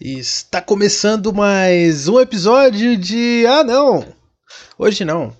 [0.00, 3.44] Está começando mais um episódio de.
[3.46, 4.04] Ah, não!
[4.76, 5.36] Hoje não.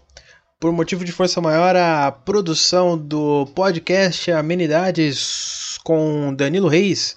[0.60, 7.16] Por motivo de força maior, a produção do podcast Amenidades com Danilo Reis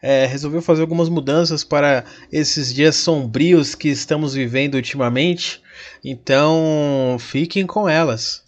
[0.00, 5.60] é, resolveu fazer algumas mudanças para esses dias sombrios que estamos vivendo ultimamente.
[6.04, 8.44] Então, fiquem com elas.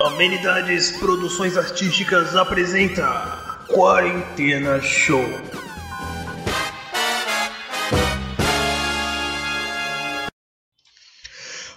[0.00, 5.22] Amenidades Produções Artísticas apresenta Quarentena Show.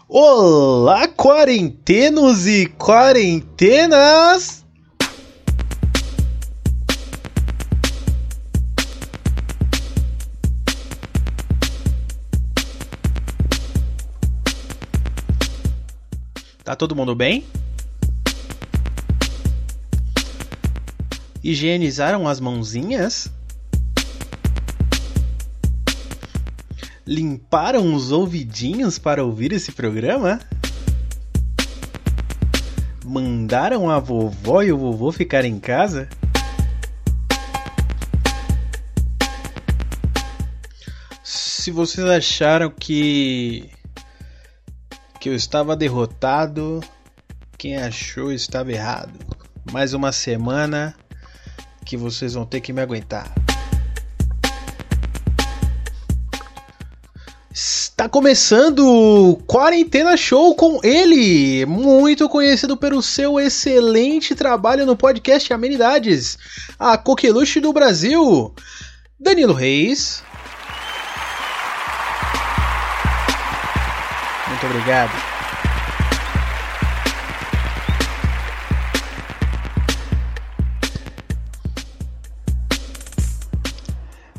[0.07, 4.65] Olá, quarentenos e quarentenas!
[16.63, 17.45] Tá todo mundo bem?
[21.43, 23.27] Higienizaram as mãozinhas?
[27.05, 30.39] Limparam os ouvidinhos para ouvir esse programa?
[33.03, 36.07] Mandaram a vovó e o vovô ficar em casa?
[41.23, 43.69] Se vocês acharam que
[45.19, 46.81] que eu estava derrotado,
[47.57, 49.19] quem achou estava errado.
[49.71, 50.95] Mais uma semana
[51.91, 53.29] que vocês vão ter que me aguentar.
[57.53, 65.51] Está começando o Quarentena Show com ele, muito conhecido pelo seu excelente trabalho no podcast
[65.51, 66.37] Amenidades,
[66.79, 68.55] a coqueluche do Brasil,
[69.19, 70.23] Danilo Reis.
[74.47, 75.40] Muito obrigado.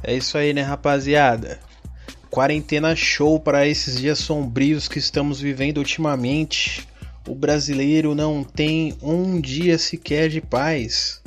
[0.05, 1.61] É isso aí, né, rapaziada?
[2.28, 6.89] Quarentena show para esses dias sombrios que estamos vivendo ultimamente.
[7.29, 11.23] O brasileiro não tem um dia sequer de paz.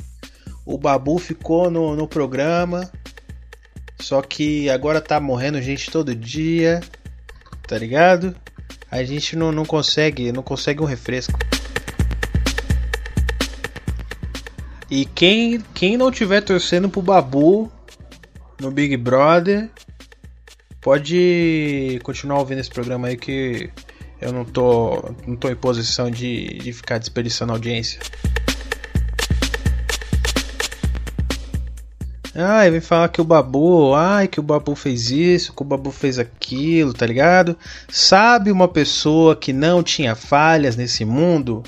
[0.66, 2.90] O Babu ficou no, no programa,
[3.98, 6.80] só que agora tá morrendo gente todo dia,
[7.66, 8.36] tá ligado?
[8.90, 11.38] A gente não, não consegue, não consegue um refresco.
[14.90, 17.72] E quem, quem não tiver torcendo pro Babu
[18.60, 19.70] no Big Brother,
[20.80, 23.70] pode continuar ouvindo esse programa aí que
[24.20, 28.00] eu não tô, não tô em posição de, de ficar desperdiçando audiência.
[32.38, 35.90] Ai, vem falar que o Babu, ai, que o Babu fez isso, que o Babu
[35.90, 37.56] fez aquilo, tá ligado?
[37.88, 41.62] Sabe uma pessoa que não tinha falhas nesse mundo?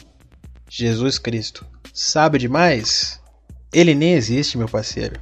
[0.68, 1.64] Jesus Cristo.
[1.94, 3.18] Sabe demais?
[3.72, 5.18] Ele nem existe, meu parceiro.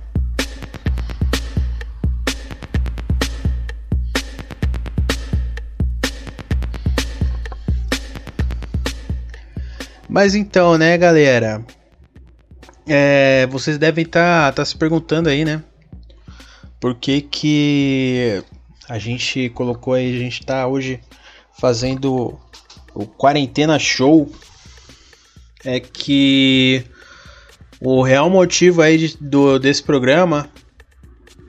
[10.16, 11.62] Mas então, né, galera?
[12.88, 15.62] É, vocês devem estar tá, tá se perguntando aí, né?
[16.80, 18.42] Por que que
[18.88, 21.00] a gente colocou aí, a gente tá hoje
[21.60, 22.40] fazendo
[22.94, 24.26] o quarentena show
[25.62, 26.82] é que
[27.78, 30.48] o real motivo aí de, do, desse programa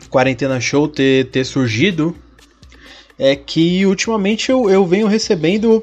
[0.10, 2.14] quarentena show ter, ter surgido
[3.18, 5.82] é que ultimamente eu, eu venho recebendo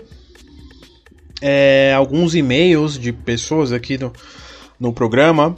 [1.46, 4.10] é, alguns e-mails de pessoas aqui no,
[4.80, 5.54] no programa.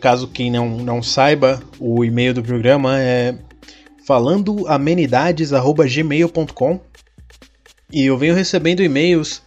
[0.00, 3.38] Caso quem não, não saiba, o e-mail do programa é
[4.04, 6.80] falandoamenidades.gmail.com
[7.90, 9.40] e eu venho recebendo e-mails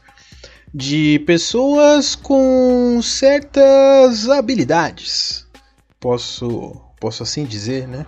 [0.73, 5.45] de pessoas com certas habilidades,
[5.99, 8.03] posso, posso assim dizer, né?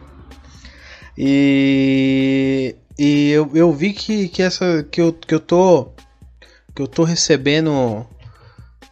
[1.18, 5.92] E, e eu, eu vi que, que, essa, que, eu, que eu tô
[6.74, 8.06] que eu tô recebendo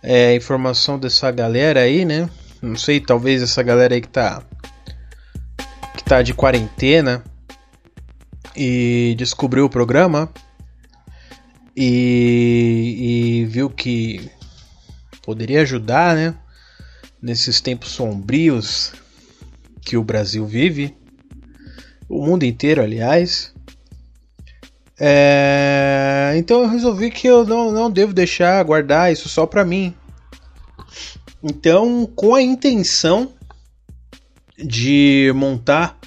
[0.04, 2.30] é, informação dessa galera aí, né?
[2.62, 4.44] Não sei, talvez essa galera aí que tá
[5.96, 7.24] que tá de quarentena
[8.56, 10.30] e descobriu o programa
[11.76, 14.30] e, e viu que
[15.24, 16.36] poderia ajudar, né?
[17.22, 18.94] Nesses tempos sombrios
[19.82, 20.96] que o Brasil vive,
[22.08, 23.54] o mundo inteiro, aliás.
[25.00, 29.94] É, então eu resolvi que eu não, não devo deixar guardar isso só para mim.
[31.42, 33.32] Então, com a intenção
[34.58, 35.98] de montar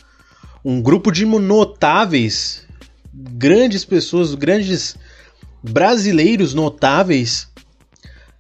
[0.62, 2.66] um grupo de notáveis,
[3.12, 4.94] grandes pessoas, grandes
[5.62, 7.48] brasileiros notáveis,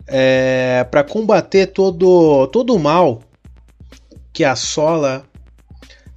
[0.06, 3.22] é, para combater todo, todo o mal
[4.32, 5.24] que assola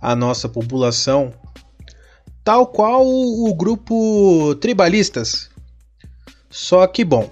[0.02, 1.34] a nossa população,
[2.46, 5.50] tal qual o grupo tribalistas.
[6.50, 7.30] Só que bom.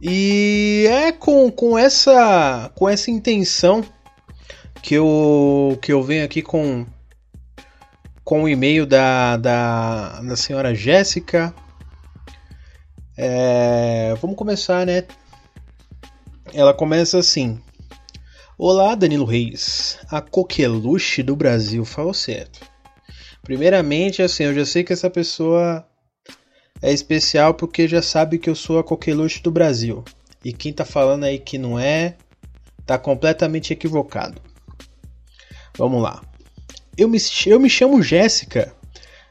[0.00, 3.84] E é com, com essa com essa intenção
[4.82, 6.86] que eu que eu venho aqui com
[8.24, 11.52] com o e-mail da, da, da senhora Jéssica.
[13.16, 15.04] É, vamos começar, né?
[16.54, 17.60] Ela começa assim:
[18.64, 21.84] Olá, Danilo Reis, a coqueluche do Brasil.
[21.84, 22.60] Falou certo.
[23.42, 25.84] Primeiramente, assim, eu já sei que essa pessoa
[26.80, 30.04] é especial porque já sabe que eu sou a coqueluche do Brasil.
[30.44, 32.14] E quem tá falando aí que não é,
[32.86, 34.40] tá completamente equivocado.
[35.76, 36.22] Vamos lá.
[36.96, 38.72] Eu me, eu me chamo Jéssica,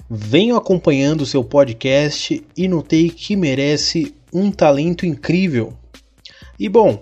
[0.10, 5.72] venho acompanhando o seu podcast e notei que merece um talento incrível.
[6.60, 7.01] E bom,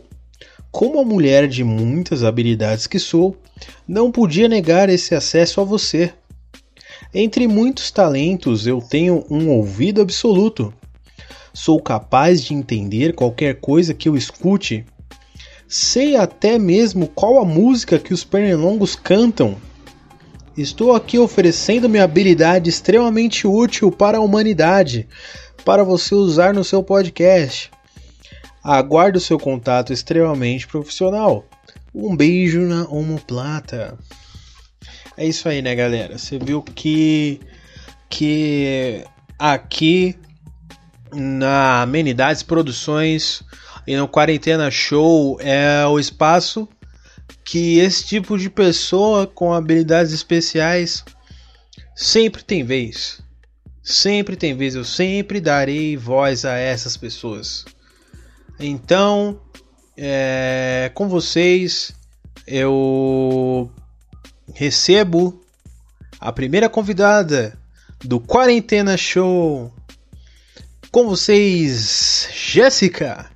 [0.71, 3.35] como a mulher de muitas habilidades que sou,
[3.87, 6.13] não podia negar esse acesso a você.
[7.13, 10.73] Entre muitos talentos, eu tenho um ouvido absoluto.
[11.53, 14.85] Sou capaz de entender qualquer coisa que eu escute.
[15.67, 19.57] Sei até mesmo qual a música que os pernilongos cantam.
[20.55, 25.07] Estou aqui oferecendo minha habilidade extremamente útil para a humanidade,
[25.65, 27.71] para você usar no seu podcast.
[28.63, 31.45] Aguardo seu contato extremamente profissional.
[31.93, 33.97] Um beijo na omoplata.
[35.17, 36.17] É isso aí, né, galera?
[36.17, 37.39] Você viu que
[38.09, 39.03] que
[39.37, 40.15] aqui
[41.13, 43.43] na Amenidades Produções
[43.85, 46.67] e no Quarentena Show é o espaço
[47.43, 51.03] que esse tipo de pessoa com habilidades especiais
[51.95, 53.21] sempre tem vez.
[53.81, 57.65] Sempre tem vez, eu sempre darei voz a essas pessoas.
[58.59, 59.39] Então,
[59.97, 61.93] é, com vocês,
[62.45, 63.71] eu
[64.53, 65.41] recebo
[66.19, 67.57] a primeira convidada
[68.03, 69.73] do Quarentena Show.
[70.91, 73.29] Com vocês, Jéssica,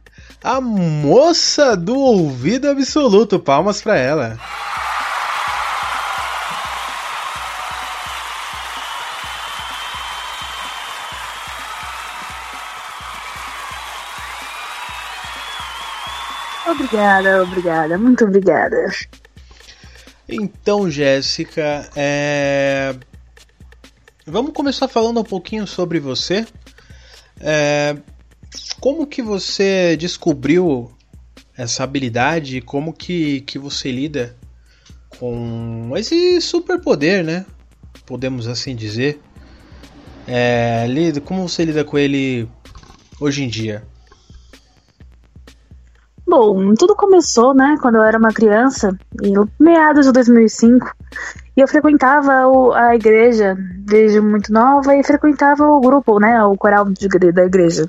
[0.43, 3.39] a moça do ouvido absoluto.
[3.39, 4.39] Palmas para ela.
[16.65, 18.89] Obrigada, obrigada, muito obrigada.
[20.27, 22.95] Então, Jéssica, é...
[24.25, 26.45] vamos começar falando um pouquinho sobre você.
[27.39, 27.97] É...
[28.79, 30.91] Como que você descobriu
[31.57, 32.61] essa habilidade?
[32.61, 34.35] Como que, que você lida
[35.19, 37.45] com esse superpoder, né?
[38.05, 39.19] Podemos assim dizer.
[40.25, 40.85] É...
[41.25, 42.47] Como você lida com ele
[43.19, 43.85] hoje em dia?
[46.35, 50.91] Bom, tudo começou, né, quando eu era uma criança, em meados de 2005,
[51.55, 56.57] e eu frequentava o, a igreja desde muito nova e frequentava o grupo, né, o
[56.57, 57.87] coral de, da igreja.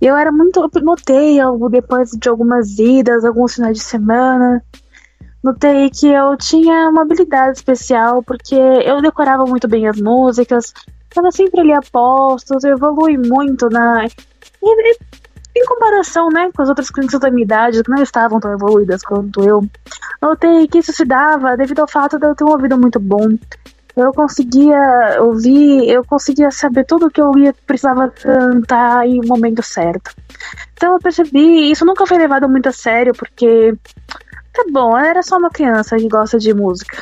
[0.00, 1.38] E eu era muito, notei
[1.70, 4.60] depois de algumas idas, alguns finais de semana,
[5.40, 10.74] notei que eu tinha uma habilidade especial porque eu decorava muito bem as músicas,
[11.08, 14.06] estava sempre ali a postos, eu evolui muito na
[15.54, 19.02] em comparação, né, com as outras crianças da minha idade, que não estavam tão evoluídas
[19.02, 19.64] quanto eu,
[20.22, 23.36] notei que isso se dava devido ao fato de eu ter um ouvido muito bom.
[23.96, 29.26] Eu conseguia ouvir, eu conseguia saber tudo o que eu ia, precisava cantar em um
[29.26, 30.14] momento certo.
[30.74, 33.74] Então eu percebi, isso nunca foi levado muito a sério, porque
[34.54, 36.96] tá bom, eu era só uma criança que gosta de música.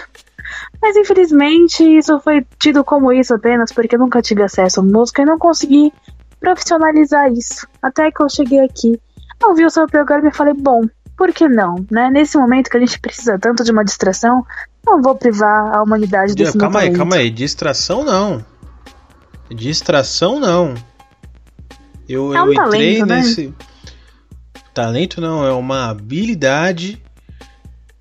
[0.80, 5.22] Mas infelizmente isso foi tido como isso apenas porque eu nunca tive acesso à música
[5.22, 5.92] e não consegui
[6.40, 7.66] profissionalizar isso.
[7.82, 9.00] Até que eu cheguei aqui,
[9.42, 10.82] ouvi o seu programa e falei, bom,
[11.16, 12.10] por que não, né?
[12.10, 14.44] Nesse momento que a gente precisa tanto de uma distração,
[14.86, 18.44] não vou privar a humanidade desse Calma aí, calma aí, distração não.
[19.50, 20.74] Distração não.
[22.08, 23.16] Eu, é um eu entrei talento, né?
[23.16, 23.46] nesse.
[23.48, 23.54] Né?
[24.72, 27.02] Talento não, é uma habilidade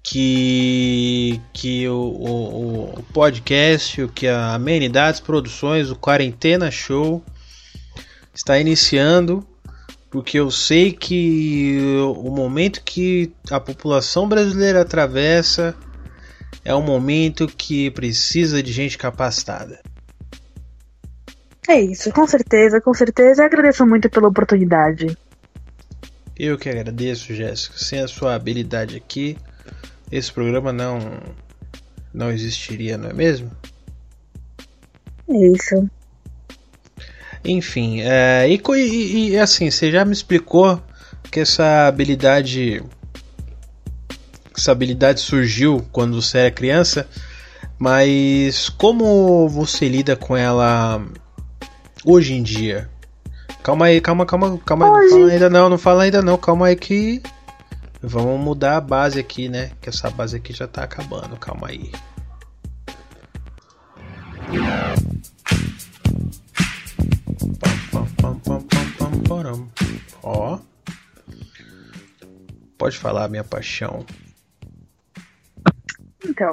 [0.03, 7.23] que, que o, o, o podcast, o que a Amenidades Produções, o Quarentena Show
[8.37, 9.45] está iniciando,
[10.11, 11.79] porque eu sei que
[12.15, 15.75] o momento que a população brasileira atravessa
[16.63, 19.81] é um momento que precisa de gente capacitada.
[21.67, 23.43] É isso, com certeza, com certeza.
[23.43, 25.17] agradeço muito pela oportunidade.
[26.37, 27.77] Eu que agradeço, Jéssica.
[27.77, 29.35] Sem a sua habilidade aqui,
[30.11, 30.99] esse programa não
[32.13, 33.51] não existiria, não é mesmo?
[35.27, 35.89] É isso.
[37.47, 40.81] Enfim, é, e, e, e, assim, você já me explicou
[41.31, 42.83] que essa habilidade
[44.55, 47.07] essa habilidade surgiu quando você era criança,
[47.79, 51.01] mas como você lida com ela
[52.03, 52.89] hoje em dia?
[53.63, 56.67] Calma aí, calma, calma, calma aí, não fala ainda não, não fala ainda não, calma
[56.67, 57.21] aí que
[58.01, 59.71] vamos mudar a base aqui, né?
[59.81, 61.91] Que essa base aqui já tá acabando, calma aí.
[70.23, 70.59] Ó.
[72.77, 74.05] Pode falar, minha paixão.
[76.25, 76.51] Então,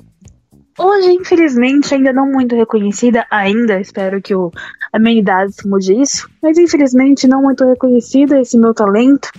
[0.79, 4.51] hoje, infelizmente, ainda não muito reconhecida, ainda, espero que o,
[4.93, 9.31] a minha idade se mude isso, mas infelizmente não muito reconhecida esse meu talento.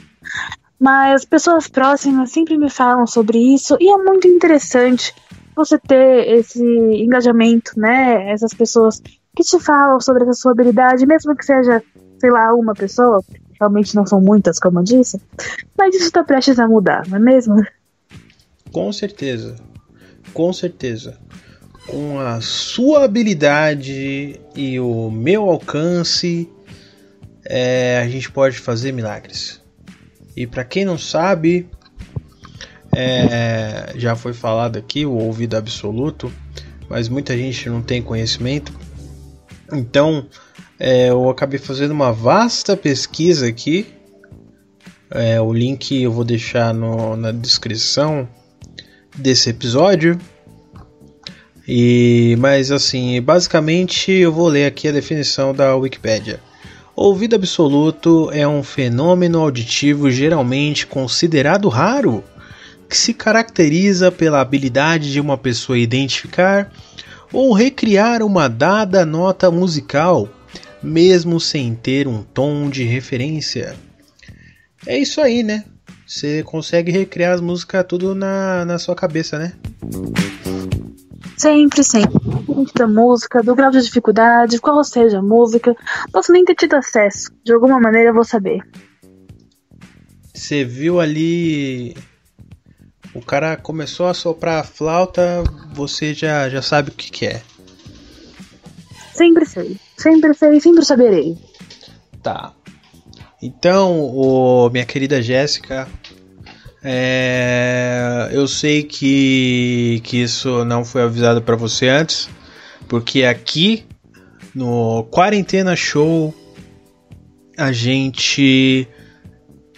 [0.80, 5.14] Mas pessoas próximas sempre me falam sobre isso e é muito interessante
[5.56, 8.30] você ter esse engajamento, né?
[8.30, 9.02] Essas pessoas
[9.36, 11.82] que te falam sobre essa sua habilidade, mesmo que seja,
[12.20, 13.24] sei lá, uma pessoa,
[13.60, 15.22] realmente não são muitas, como eu disse,
[15.78, 17.64] mas isso está prestes a mudar, não é mesmo?
[18.72, 19.56] Com certeza,
[20.34, 21.18] com certeza.
[21.88, 26.50] Com a sua habilidade e o meu alcance,
[27.46, 29.62] é, a gente pode fazer milagres.
[30.36, 31.70] E para quem não sabe,
[32.94, 36.32] é, já foi falado aqui o ouvido absoluto,
[36.90, 38.74] mas muita gente não tem conhecimento.
[39.72, 40.28] Então,
[40.80, 43.86] é, eu acabei fazendo uma vasta pesquisa aqui.
[45.10, 48.28] É, o link eu vou deixar no, na descrição
[49.16, 50.20] desse episódio.
[51.68, 56.40] E, mas assim, basicamente eu vou ler aqui a definição da Wikipedia.
[56.96, 62.24] Ouvido absoluto é um fenômeno auditivo geralmente considerado raro,
[62.88, 66.72] que se caracteriza pela habilidade de uma pessoa identificar
[67.34, 70.30] ou recriar uma dada nota musical,
[70.86, 73.76] mesmo sem ter um tom de referência.
[74.86, 75.66] É isso aí, né?
[76.06, 79.54] Você consegue recriar as músicas tudo na, na sua cabeça, né?
[81.36, 82.14] Sempre, sempre.
[82.76, 85.76] Da música, do grau de dificuldade, qual seja a música.
[86.12, 87.32] Posso nem ter tido acesso.
[87.44, 88.62] De alguma maneira eu vou saber.
[90.34, 91.96] Você viu ali.
[93.14, 97.42] O cara começou a soprar a flauta, você já, já sabe o que, que é.
[99.14, 99.80] Sempre sei.
[99.98, 101.38] Sempre sei, sempre saberei.
[102.22, 102.54] Tá.
[103.42, 105.88] Então, o, minha querida Jéssica,
[106.84, 112.30] é, eu sei que, que isso não foi avisado para você antes,
[112.88, 113.86] porque aqui
[114.54, 116.34] no Quarentena Show
[117.58, 118.88] a gente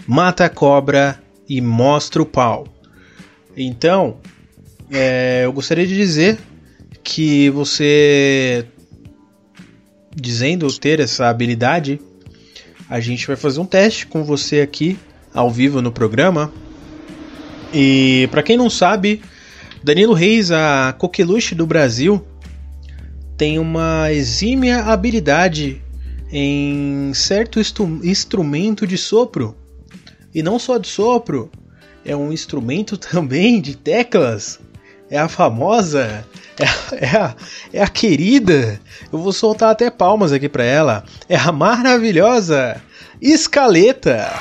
[0.06, 2.68] mata a cobra e mostra o pau.
[3.56, 4.18] Então,
[4.92, 6.38] é, eu gostaria de dizer
[7.04, 8.66] que você,
[10.20, 12.02] dizendo ter essa habilidade,
[12.90, 14.98] a gente vai fazer um teste com você aqui
[15.34, 16.52] ao vivo no programa
[17.74, 19.22] e para quem não sabe,
[19.84, 22.26] Danilo Reis, a coqueluche do Brasil,
[23.36, 25.82] tem uma exímia habilidade
[26.32, 27.60] em certo
[28.04, 29.56] instrumento de sopro.
[30.34, 31.52] E não só de sopro,
[32.06, 34.60] é um instrumento também de teclas.
[35.10, 36.26] É a famosa,
[36.60, 37.36] é a, é a,
[37.74, 38.80] é a querida,
[39.12, 41.04] eu vou soltar até palmas aqui para ela.
[41.30, 42.82] É a maravilhosa
[43.22, 44.32] Escaleta.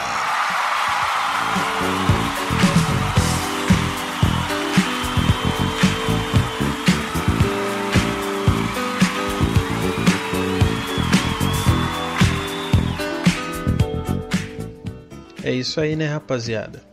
[15.43, 16.86] É isso aí, né, rapaziada?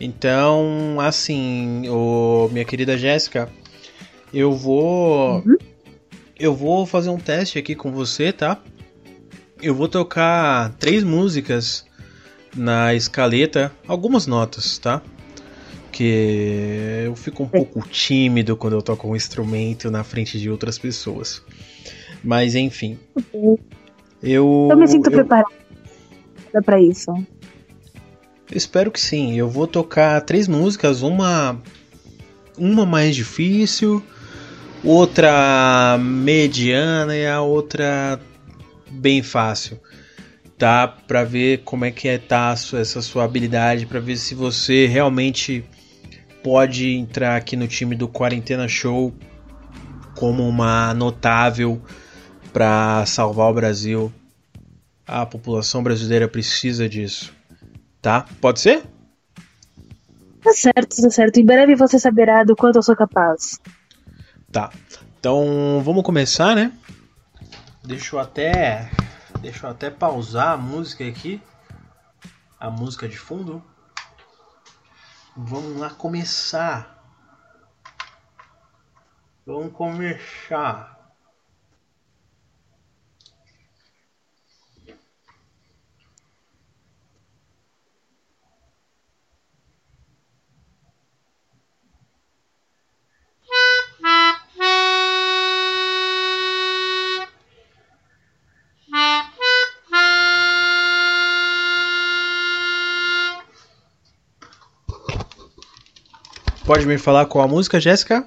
[0.00, 3.48] Então, assim, o, minha querida Jéssica,
[4.32, 5.42] eu vou.
[5.44, 5.56] Uhum.
[6.38, 8.62] Eu vou fazer um teste aqui com você, tá?
[9.60, 11.84] Eu vou tocar três músicas
[12.56, 15.02] na escaleta, algumas notas, tá?
[15.90, 20.78] Que eu fico um pouco tímido quando eu toco um instrumento na frente de outras
[20.78, 21.42] pessoas.
[22.22, 22.98] Mas enfim.
[24.22, 25.12] Eu, eu me sinto eu...
[25.12, 25.48] preparada
[26.64, 27.12] para isso.
[28.50, 29.36] Espero que sim.
[29.36, 31.60] Eu vou tocar três músicas, uma
[32.56, 34.02] uma mais difícil,
[34.82, 38.18] outra mediana e a outra
[38.90, 39.78] bem fácil.
[40.56, 40.88] Tá?
[40.88, 45.64] Para ver como é que é tá essa sua habilidade, para ver se você realmente
[46.42, 49.14] pode entrar aqui no time do Quarentena Show
[50.16, 51.80] como uma notável
[52.52, 54.12] para salvar o Brasil.
[55.06, 57.37] A população brasileira precisa disso
[58.02, 58.26] tá?
[58.40, 58.84] Pode ser?
[60.42, 61.38] Tá certo, tá certo.
[61.38, 63.60] Em breve você saberá do quanto eu sou capaz.
[64.50, 64.70] Tá.
[65.18, 66.72] Então vamos começar, né?
[67.84, 68.90] Deixa eu até.
[69.40, 71.40] Deixa eu até pausar a música aqui.
[72.58, 73.62] a música de fundo.
[75.36, 76.98] Vamos lá começar.
[79.46, 80.97] Vamos começar.
[106.68, 108.26] Pode me falar qual a música, Jéssica?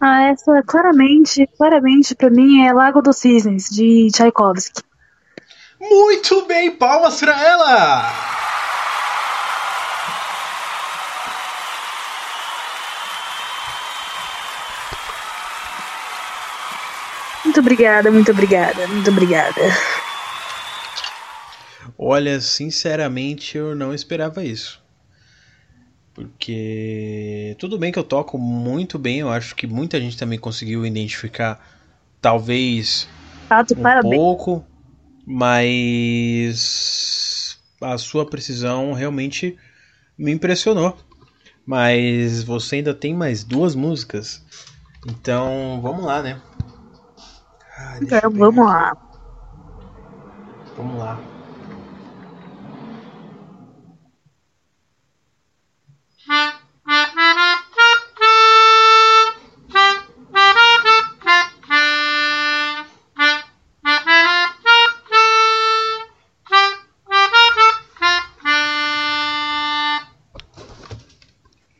[0.00, 4.80] Ah, essa claramente, claramente pra mim é Lago dos Cisnes, de Tchaikovsky.
[5.78, 8.10] Muito bem, palmas pra ela!
[17.44, 19.60] Muito obrigada, muito obrigada, muito obrigada.
[21.98, 24.85] Olha, sinceramente, eu não esperava isso.
[26.16, 30.86] Porque tudo bem que eu toco muito bem, eu acho que muita gente também conseguiu
[30.86, 31.60] identificar,
[32.22, 33.06] talvez
[33.46, 34.14] Fato, um parabéns.
[34.16, 34.64] pouco,
[35.26, 36.56] mas
[37.82, 39.58] a sua precisão realmente
[40.16, 40.96] me impressionou.
[41.66, 44.42] Mas você ainda tem mais duas músicas,
[45.06, 46.40] então vamos lá, né?
[47.76, 48.66] Ah, Então, vamos aqui.
[48.66, 48.96] lá.
[50.78, 51.35] Vamos lá.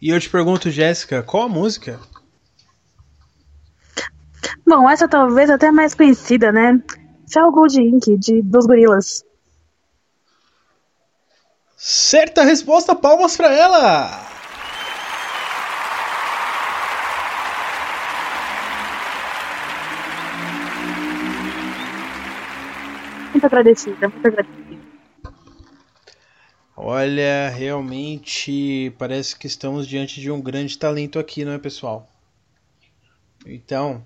[0.06, 1.98] E eu te pergunto, Jéssica, qual a música?
[4.64, 6.80] Bom, essa talvez até mais conhecida, né?
[7.26, 9.25] Cell Gold Inc., de, dos Gorilas.
[11.76, 14.08] Certa resposta, palmas pra ela!
[23.32, 24.66] Muito agradecida, muito agradecida.
[26.78, 32.06] Olha, realmente parece que estamos diante de um grande talento aqui, não é, pessoal?
[33.47, 34.04] Então,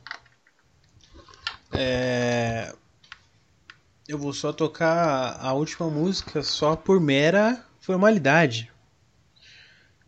[1.72, 2.72] é,
[4.06, 8.70] eu vou só tocar a última música só por mera formalidade,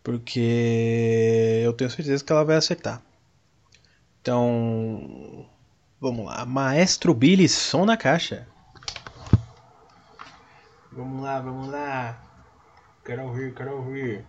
[0.01, 3.03] porque eu tenho certeza que ela vai acertar.
[4.21, 5.49] Então,
[6.01, 8.47] vamos lá, Maestro Billy, som na caixa.
[10.93, 12.32] Vamos lá, vamos lá.
[13.05, 14.25] Quero ouvir, quero ouvir.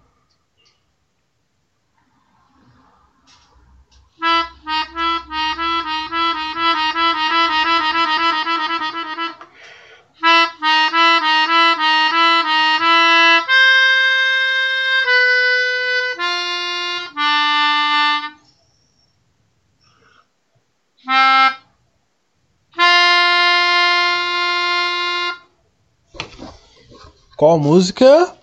[27.38, 28.43] Qual música?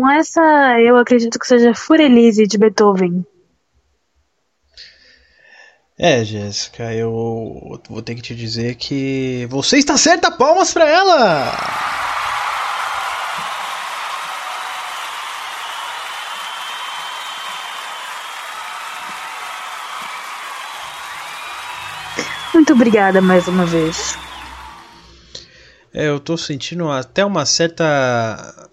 [0.00, 0.40] Bom, essa
[0.80, 3.22] eu acredito que seja Furelise, de Beethoven.
[5.98, 11.52] É, Jéssica, eu vou ter que te dizer que você está certa, palmas pra ela!
[22.54, 24.16] Muito obrigada mais uma vez.
[25.92, 28.70] É, eu tô sentindo até uma certa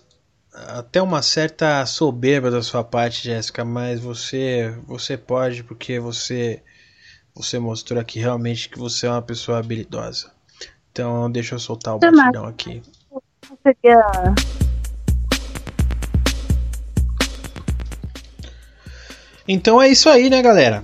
[0.65, 6.61] até uma certa soberba da sua parte, Jéssica, mas você você pode porque você
[7.35, 10.31] você mostrou aqui realmente que você é uma pessoa habilidosa.
[10.91, 12.81] Então, deixa eu soltar o batidão aqui.
[19.47, 20.83] Então é isso aí, né, galera?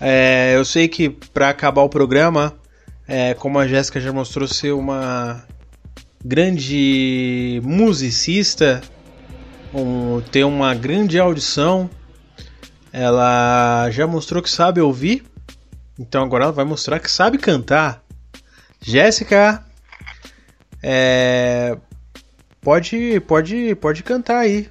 [0.00, 2.58] É, eu sei que para acabar o programa,
[3.06, 5.44] é, como a Jéssica já mostrou ser uma
[6.24, 8.80] grande musicista,
[9.74, 11.88] um, ter uma grande audição,
[12.92, 15.24] ela já mostrou que sabe ouvir,
[15.98, 18.02] então agora ela vai mostrar que sabe cantar.
[18.80, 19.64] Jéssica,
[20.82, 21.76] é,
[22.60, 24.68] pode, pode, pode cantar aí.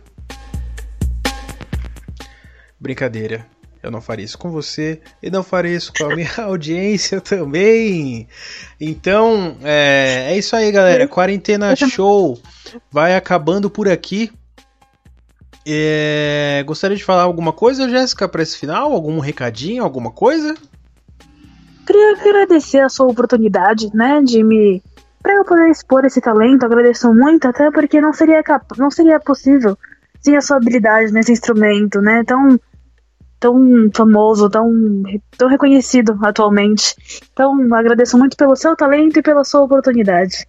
[2.79, 3.45] Brincadeira.
[3.81, 8.27] Eu não faria isso com você e não farei isso com a minha audiência também.
[8.79, 11.07] Então, é, é isso aí, galera.
[11.07, 12.39] Quarentena Show
[12.91, 14.31] vai acabando por aqui.
[15.65, 18.91] É, gostaria de falar alguma coisa, Jéssica, para esse final?
[18.91, 20.55] Algum recadinho, alguma coisa?
[21.85, 24.81] Queria agradecer a sua oportunidade, né, de me
[25.21, 28.41] para eu poder expor esse talento, agradeço muito, até porque não seria
[28.77, 29.77] não seria possível
[30.21, 32.23] sem a sua habilidade nesse instrumento, né?
[32.25, 32.59] Tão
[33.39, 34.69] tão famoso, tão,
[35.37, 36.95] tão reconhecido atualmente.
[37.31, 40.45] Então, agradeço muito pelo seu talento e pela sua oportunidade.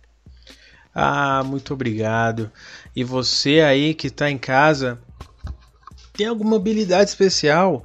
[0.95, 2.51] Ah, muito obrigado.
[2.95, 4.99] E você aí que está em casa,
[6.13, 7.85] tem alguma habilidade especial?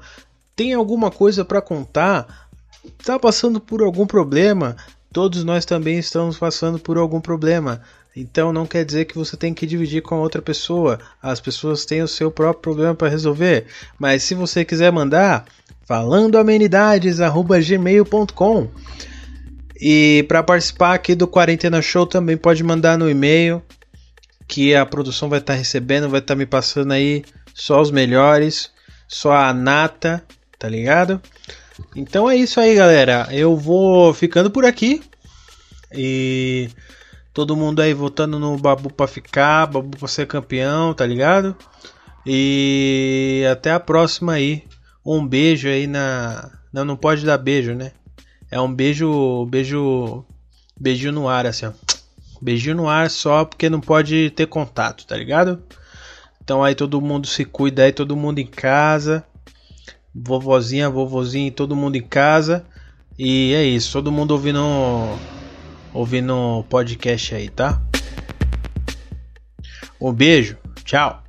[0.56, 2.50] Tem alguma coisa para contar?
[3.00, 4.76] Está passando por algum problema?
[5.14, 7.82] Todos nós também estamos passando por algum problema.
[8.16, 10.98] Então não quer dizer que você tem que dividir com outra pessoa.
[11.22, 13.66] As pessoas têm o seu próprio problema para resolver.
[14.00, 15.44] Mas se você quiser mandar,
[15.86, 18.70] falandoamenidades@gmail.com.
[19.80, 23.62] E para participar aqui do Quarentena Show também pode mandar no e-mail
[24.48, 27.92] que a produção vai estar tá recebendo, vai estar tá me passando aí só os
[27.92, 28.72] melhores,
[29.08, 30.24] só a nata,
[30.58, 31.22] tá ligado?
[31.96, 33.28] Então é isso aí, galera.
[33.32, 35.04] Eu vou ficando por aqui.
[35.92, 36.70] E
[37.36, 41.54] Todo mundo aí votando no Babu pra ficar, Babu pra ser campeão, tá ligado?
[42.26, 44.64] E até a próxima aí.
[45.06, 46.50] Um beijo aí na.
[46.72, 47.92] Não, não pode dar beijo, né?
[48.50, 49.46] É um beijo.
[49.48, 50.24] Beijo.
[50.80, 51.74] Beijinho no ar, assim, ó.
[52.42, 55.62] Beijinho no ar só porque não pode ter contato, tá ligado?
[56.42, 59.26] Então aí todo mundo se cuida aí, todo mundo em casa.
[60.16, 62.66] Vovozinha, vovozinho, todo mundo em casa.
[63.20, 64.62] E é isso, todo mundo ouvindo
[65.96, 67.82] ouvindo o podcast aí, tá?
[70.00, 71.25] Um beijo, tchau.